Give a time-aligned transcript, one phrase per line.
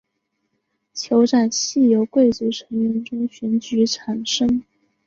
[0.95, 4.63] 酋长系由贵族成员中选举产生。